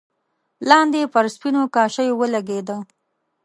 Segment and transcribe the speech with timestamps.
[0.69, 2.77] لاندې پر سپينو کاشيو ولګېده.